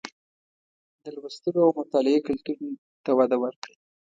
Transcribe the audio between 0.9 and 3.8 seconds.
د لوستلو او مطالعې کلتور ته وده ورکړئ